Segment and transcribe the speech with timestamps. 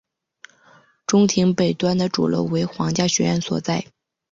[1.05, 3.85] 中庭北端的主楼为皇家学院所在。